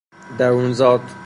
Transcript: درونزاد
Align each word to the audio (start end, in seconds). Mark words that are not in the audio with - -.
درونزاد 0.37 1.11